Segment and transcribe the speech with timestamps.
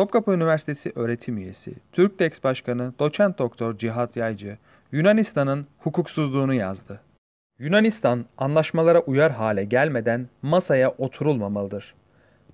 [0.00, 4.58] Topkapı Üniversitesi öğretim üyesi, Türkdex Başkanı Doçent Doktor Cihat Yaycı,
[4.92, 7.00] Yunanistan'ın hukuksuzluğunu yazdı.
[7.58, 11.94] Yunanistan anlaşmalara uyar hale gelmeden masaya oturulmamalıdır.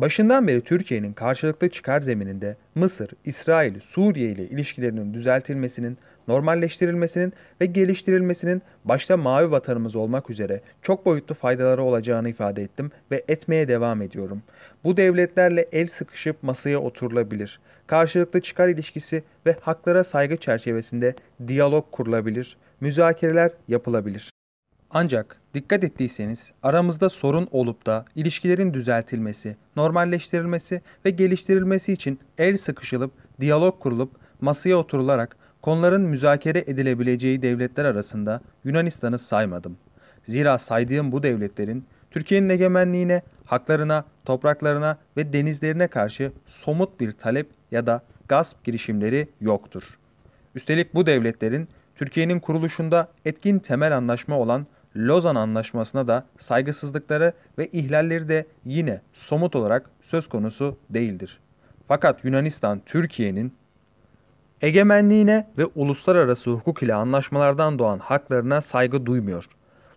[0.00, 5.98] Başından beri Türkiye'nin karşılıklı çıkar zemininde Mısır, İsrail, Suriye ile ilişkilerinin düzeltilmesinin,
[6.28, 13.24] normalleştirilmesinin ve geliştirilmesinin başta mavi vatanımız olmak üzere çok boyutlu faydaları olacağını ifade ettim ve
[13.28, 14.42] etmeye devam ediyorum.
[14.84, 17.60] Bu devletlerle el sıkışıp masaya oturulabilir.
[17.86, 21.14] Karşılıklı çıkar ilişkisi ve haklara saygı çerçevesinde
[21.48, 24.30] diyalog kurulabilir, müzakereler yapılabilir.
[24.90, 33.12] Ancak dikkat ettiyseniz aramızda sorun olup da ilişkilerin düzeltilmesi, normalleştirilmesi ve geliştirilmesi için el sıkışılıp,
[33.40, 34.10] diyalog kurulup,
[34.40, 39.76] masaya oturularak konuların müzakere edilebileceği devletler arasında Yunanistan'ı saymadım.
[40.24, 47.86] Zira saydığım bu devletlerin Türkiye'nin egemenliğine, haklarına, topraklarına ve denizlerine karşı somut bir talep ya
[47.86, 49.98] da gasp girişimleri yoktur.
[50.54, 54.66] Üstelik bu devletlerin Türkiye'nin kuruluşunda etkin temel anlaşma olan
[54.98, 61.38] Lozan Anlaşması'na da saygısızlıkları ve ihlalleri de yine somut olarak söz konusu değildir.
[61.88, 63.52] Fakat Yunanistan Türkiye'nin
[64.62, 69.48] egemenliğine ve uluslararası hukuk ile anlaşmalardan doğan haklarına saygı duymuyor.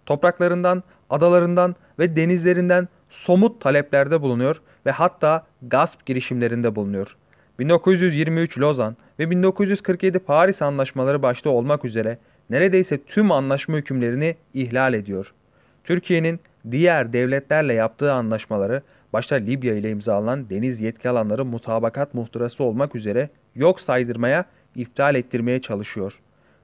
[0.06, 7.18] Topraklarından, adalarından ve denizlerinden somut taleplerde bulunuyor ve hatta gasp girişimlerinde bulunuyor.
[7.60, 12.18] 1923 Lozan ve 1947 Paris anlaşmaları başta olmak üzere
[12.52, 15.34] neredeyse tüm anlaşma hükümlerini ihlal ediyor.
[15.84, 16.40] Türkiye'nin
[16.72, 18.82] diğer devletlerle yaptığı anlaşmaları
[19.14, 25.62] başta Libya ile imzalanan deniz yetki alanları mutabakat muhtırası olmak üzere yok saydırmaya, iptal ettirmeye
[25.62, 26.20] çalışıyor.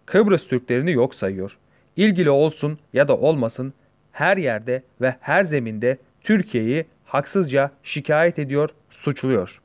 [0.05, 1.57] Kıbrıs Türklerini yok sayıyor.
[1.95, 3.73] İlgili olsun ya da olmasın
[4.11, 9.61] her yerde ve her zeminde Türkiye'yi haksızca şikayet ediyor, suçluyor.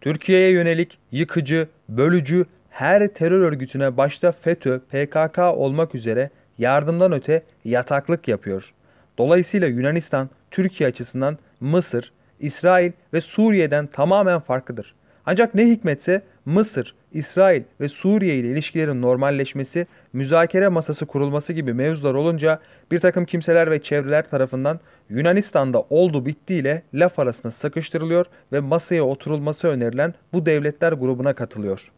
[0.00, 8.28] Türkiye'ye yönelik yıkıcı, bölücü her terör örgütüne başta FETÖ, PKK olmak üzere yardımdan öte yataklık
[8.28, 8.72] yapıyor.
[9.18, 14.94] Dolayısıyla Yunanistan Türkiye açısından Mısır, İsrail ve Suriye'den tamamen farklıdır.
[15.26, 22.14] Ancak ne hikmetse Mısır, İsrail ve Suriye ile ilişkilerin normalleşmesi, müzakere masası kurulması gibi mevzular
[22.14, 22.58] olunca
[22.90, 29.68] bir takım kimseler ve çevreler tarafından Yunanistan'da oldu bittiyle laf arasında sıkıştırılıyor ve masaya oturulması
[29.68, 31.90] önerilen bu devletler grubuna katılıyor.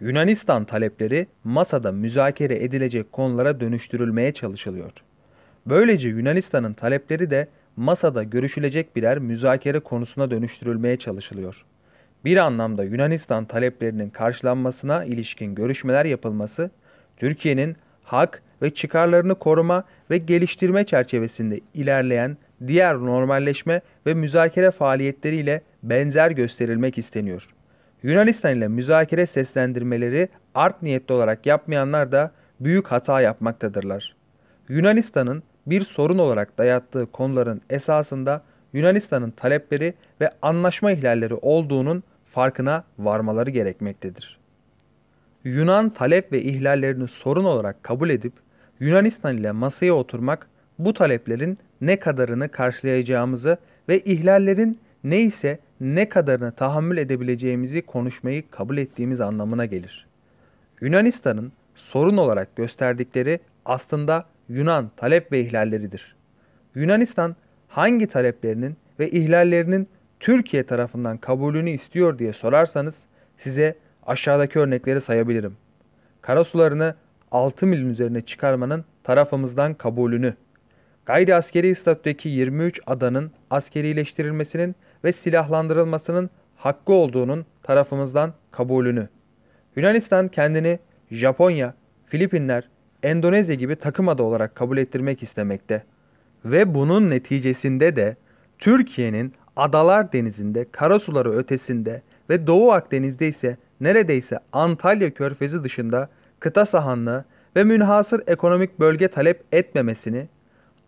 [0.00, 4.92] Yunanistan talepleri masada müzakere edilecek konulara dönüştürülmeye çalışılıyor.
[5.66, 11.64] Böylece Yunanistan'ın talepleri de masada görüşülecek birer müzakere konusuna dönüştürülmeye çalışılıyor.
[12.24, 16.70] Bir anlamda Yunanistan taleplerinin karşılanmasına ilişkin görüşmeler yapılması,
[17.16, 22.36] Türkiye'nin hak ve çıkarlarını koruma ve geliştirme çerçevesinde ilerleyen
[22.66, 27.55] diğer normalleşme ve müzakere faaliyetleriyle benzer gösterilmek isteniyor.
[28.06, 32.30] Yunanistan ile müzakere seslendirmeleri art niyetli olarak yapmayanlar da
[32.60, 34.16] büyük hata yapmaktadırlar.
[34.68, 43.50] Yunanistan'ın bir sorun olarak dayattığı konuların esasında Yunanistan'ın talepleri ve anlaşma ihlalleri olduğunun farkına varmaları
[43.50, 44.38] gerekmektedir.
[45.44, 48.32] Yunan talep ve ihlallerini sorun olarak kabul edip
[48.80, 56.96] Yunanistan ile masaya oturmak bu taleplerin ne kadarını karşılayacağımızı ve ihlallerin neyse ne kadarını tahammül
[56.96, 60.06] edebileceğimizi konuşmayı kabul ettiğimiz anlamına gelir.
[60.80, 66.16] Yunanistan'ın sorun olarak gösterdikleri aslında Yunan talep ve ihlalleridir.
[66.74, 67.36] Yunanistan
[67.68, 69.88] hangi taleplerinin ve ihlallerinin
[70.20, 73.06] Türkiye tarafından kabulünü istiyor diye sorarsanız
[73.36, 73.76] size
[74.06, 75.56] aşağıdaki örnekleri sayabilirim.
[76.22, 76.94] Karasularını
[77.32, 80.34] 6 milin üzerine çıkarmanın tarafımızdan kabulünü,
[81.06, 89.08] gayri askeri statüdeki 23 adanın askerileştirilmesinin ve silahlandırılmasının hakkı olduğunun tarafımızdan kabulünü.
[89.76, 90.78] Yunanistan kendini
[91.10, 91.74] Japonya,
[92.06, 92.68] Filipinler,
[93.02, 95.82] Endonezya gibi takım adı olarak kabul ettirmek istemekte.
[96.44, 98.16] Ve bunun neticesinde de
[98.58, 106.08] Türkiye'nin Adalar Denizi'nde, karasuları ötesinde ve Doğu Akdeniz'de ise neredeyse Antalya Körfezi dışında
[106.40, 107.24] kıta sahanlığı
[107.56, 110.28] ve münhasır ekonomik bölge talep etmemesini,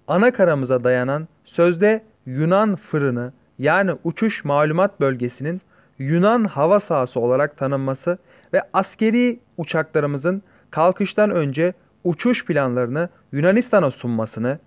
[0.08, 5.60] ana karamıza dayanan sözde Yunan fırını yani uçuş malumat bölgesinin
[5.98, 8.18] Yunan hava sahası olarak tanınması
[8.52, 11.72] ve askeri uçaklarımızın kalkıştan önce
[12.04, 14.58] uçuş planlarını Yunanistan'a sunmasını,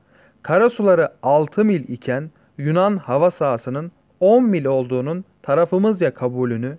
[0.41, 6.77] karasuları 6 mil iken Yunan hava sahasının 10 mil olduğunun tarafımızca kabulünü,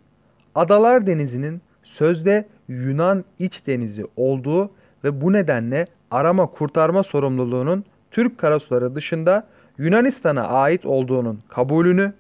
[0.54, 4.70] Adalar Denizi'nin sözde Yunan iç denizi olduğu
[5.04, 9.46] ve bu nedenle arama kurtarma sorumluluğunun Türk karasuları dışında
[9.78, 12.12] Yunanistan'a ait olduğunun kabulünü,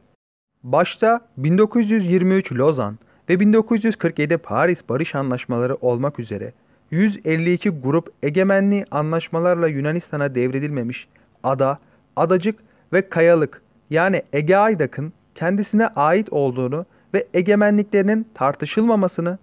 [0.62, 2.98] başta 1923 Lozan
[3.28, 6.52] ve 1947 Paris Barış Anlaşmaları olmak üzere
[6.90, 11.08] 152 grup egemenliği anlaşmalarla Yunanistan'a devredilmemiş
[11.42, 11.78] ada,
[12.16, 12.58] adacık
[12.92, 19.38] ve kayalık yani Ege Aydak'ın kendisine ait olduğunu ve egemenliklerinin tartışılmamasını,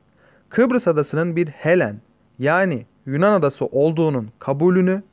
[0.49, 1.95] Kıbrıs adasının bir Helen
[2.39, 5.03] yani Yunan adası olduğunun kabulünü,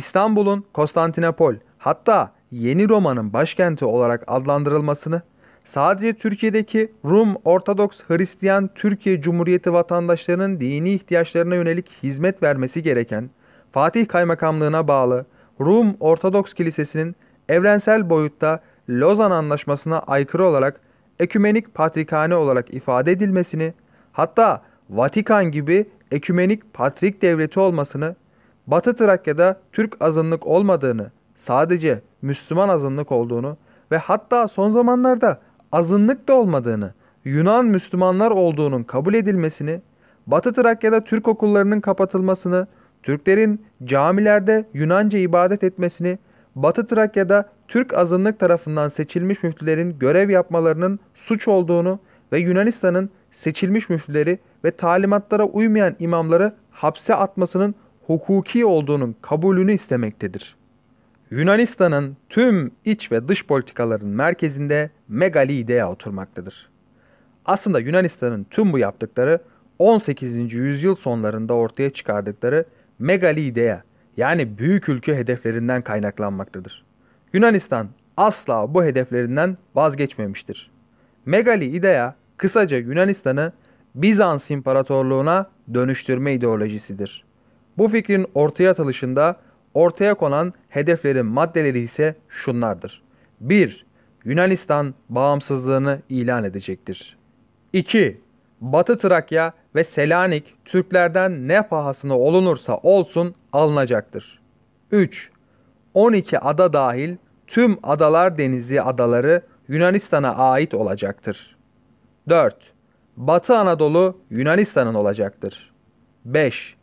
[0.00, 5.22] İstanbul'un Konstantinopol hatta Yeni Roma'nın başkenti olarak adlandırılmasını,
[5.64, 13.30] sadece Türkiye'deki Rum Ortodoks Hristiyan Türkiye Cumhuriyeti vatandaşlarının dini ihtiyaçlarına yönelik hizmet vermesi gereken
[13.72, 15.26] Fatih Kaymakamlığına bağlı
[15.60, 17.16] Rum Ortodoks Kilisesi'nin
[17.48, 18.60] evrensel boyutta
[18.90, 20.80] Lozan Anlaşması'na aykırı olarak
[21.18, 23.74] ekümenik patrikhane olarak ifade edilmesini,
[24.12, 28.16] hatta Vatikan gibi ekümenik patrik devleti olmasını,
[28.70, 33.56] Batı Trakya'da Türk azınlık olmadığını, sadece Müslüman azınlık olduğunu
[33.90, 35.40] ve hatta son zamanlarda
[35.72, 36.94] azınlık da olmadığını,
[37.24, 39.80] Yunan Müslümanlar olduğunun kabul edilmesini,
[40.26, 42.66] Batı Trakya'da Türk okullarının kapatılmasını,
[43.02, 46.18] Türklerin camilerde Yunanca ibadet etmesini,
[46.54, 51.98] Batı Trakya'da Türk azınlık tarafından seçilmiş müftülerin görev yapmalarının suç olduğunu
[52.32, 57.74] ve Yunanistan'ın seçilmiş müftüleri ve talimatlara uymayan imamları hapse atmasının
[58.10, 60.56] hukuki olduğunun kabulünü istemektedir.
[61.30, 66.68] Yunanistan'ın tüm iç ve dış politikaların merkezinde Megali idea oturmaktadır.
[67.44, 69.40] Aslında Yunanistan'ın tüm bu yaptıkları
[69.78, 70.52] 18.
[70.52, 72.64] yüzyıl sonlarında ortaya çıkardıkları
[72.98, 73.82] Megali idea
[74.16, 76.84] yani büyük ülke hedeflerinden kaynaklanmaktadır.
[77.32, 80.70] Yunanistan asla bu hedeflerinden vazgeçmemiştir.
[81.26, 83.52] Megali idea kısaca Yunanistan'ı
[83.94, 87.29] Bizans İmparatorluğu'na dönüştürme ideolojisidir.
[87.80, 89.36] Bu fikrin ortaya atılışında
[89.74, 93.02] ortaya konan hedeflerin maddeleri ise şunlardır.
[93.40, 93.86] 1.
[94.24, 97.16] Yunanistan bağımsızlığını ilan edecektir.
[97.72, 98.20] 2.
[98.60, 104.40] Batı Trakya ve Selanik Türklerden ne pahasına olunursa olsun alınacaktır.
[104.90, 105.30] 3.
[105.94, 107.16] 12 ada dahil
[107.46, 111.56] tüm adalar denizi adaları Yunanistan'a ait olacaktır.
[112.28, 112.56] 4.
[113.16, 115.72] Batı Anadolu Yunanistan'ın olacaktır.
[116.24, 116.79] 5.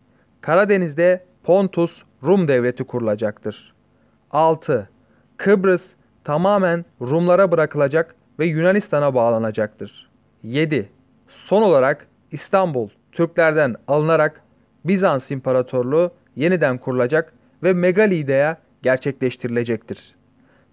[0.48, 3.74] Karadeniz'de Pontus Rum devleti kurulacaktır.
[4.32, 4.90] 6.
[5.38, 5.92] Kıbrıs
[6.24, 10.10] tamamen Rumlara bırakılacak ve Yunanistan'a bağlanacaktır.
[10.44, 10.90] 7.
[11.28, 14.42] Son olarak İstanbul Türklerden alınarak
[14.86, 17.34] Bizans İmparatorluğu yeniden kurulacak
[17.64, 20.16] ve Megalide'ye gerçekleştirilecektir.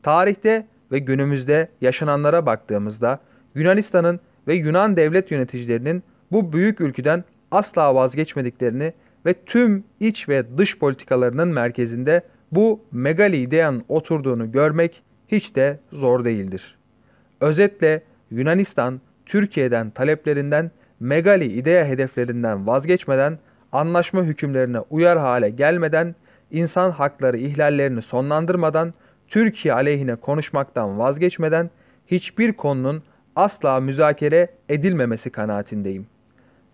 [0.03, 3.21] Tarihte ve günümüzde yaşananlara baktığımızda
[3.55, 8.93] Yunanistan'ın ve Yunan devlet yöneticilerinin bu büyük ülkeden asla vazgeçmediklerini
[9.27, 12.23] ve tüm iç ve dış politikalarının merkezinde
[12.53, 16.79] bu megali idean oturduğunu görmek hiç de zor değildir.
[17.41, 23.39] Özetle Yunanistan Türkiye'den taleplerinden megali idea hedeflerinden vazgeçmeden,
[23.73, 26.15] anlaşma hükümlerine uyar hale gelmeden,
[26.51, 28.95] insan hakları ihlallerini sonlandırmadan,
[29.29, 31.71] Türkiye aleyhine konuşmaktan vazgeçmeden
[32.07, 33.03] hiçbir konunun
[33.37, 36.07] asla müzakere edilmemesi kanaatindeyim.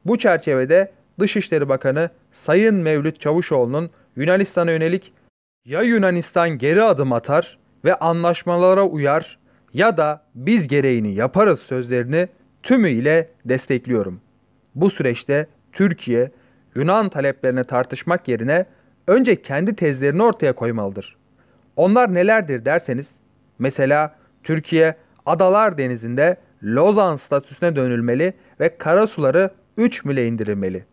[0.04, 5.12] Bu çerçevede Dışişleri Bakanı Sayın Mevlüt Çavuşoğlu'nun Yunanistan'a yönelik
[5.64, 9.38] ya Yunanistan geri adım atar ve anlaşmalara uyar
[9.72, 12.28] ya da biz gereğini yaparız sözlerini
[12.62, 14.20] tümüyle destekliyorum.
[14.74, 16.30] Bu süreçte Türkiye
[16.74, 18.66] Yunan taleplerini tartışmak yerine
[19.06, 21.16] önce kendi tezlerini ortaya koymalıdır.
[21.76, 23.08] Onlar nelerdir derseniz
[23.58, 24.94] mesela Türkiye
[25.26, 30.84] Adalar Denizi'nde Lozan statüsüne dönülmeli ve karasuları 3 mile indirilmeli.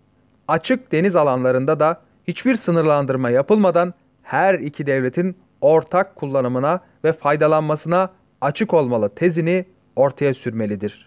[0.48, 8.10] Açık deniz alanlarında da hiçbir sınırlandırma yapılmadan her iki devletin ortak kullanımına ve faydalanmasına
[8.42, 11.07] açık olmalı tezini ortaya sürmelidir.